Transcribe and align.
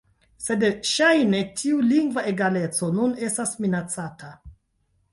Sed 0.45 0.63
ŝajne 0.91 1.41
tiu 1.61 1.85
lingva 1.91 2.25
egaleco 2.33 2.93
nun 2.99 3.17
estas 3.31 3.57
minacata. 3.63 4.37